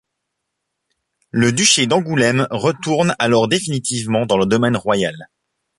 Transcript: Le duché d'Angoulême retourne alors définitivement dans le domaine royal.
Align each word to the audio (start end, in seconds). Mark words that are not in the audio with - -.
Le 1.29 1.51
duché 1.53 1.85
d'Angoulême 1.85 2.47
retourne 2.49 3.15
alors 3.19 3.47
définitivement 3.47 4.25
dans 4.25 4.39
le 4.39 4.47
domaine 4.47 4.75
royal. 4.75 5.29